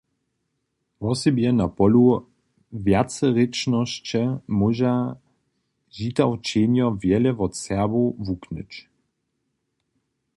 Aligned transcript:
Wosebje 1.01 1.49
na 1.59 1.67
polu 1.77 2.03
wjacerěčnosće 2.85 4.23
móža 4.57 4.95
Žitawčenjo 5.97 6.87
wjele 7.01 7.31
wot 7.37 7.53
Serbow 7.63 8.07
wuknyć. 8.25 8.71